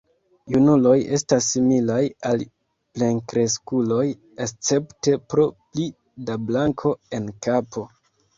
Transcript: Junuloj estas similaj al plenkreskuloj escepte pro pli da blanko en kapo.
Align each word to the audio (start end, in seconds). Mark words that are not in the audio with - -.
Junuloj 0.53 0.93
estas 1.17 1.49
similaj 1.55 1.97
al 2.29 2.41
plenkreskuloj 2.95 4.07
escepte 4.47 5.15
pro 5.35 5.47
pli 5.61 5.87
da 6.31 6.41
blanko 6.49 6.97
en 7.21 7.31
kapo. 7.49 7.87